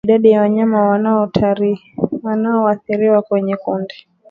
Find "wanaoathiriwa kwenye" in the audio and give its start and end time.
2.31-3.55